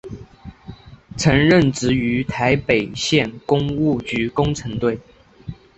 [1.15, 4.97] 曾任职于台北县工务局工程队。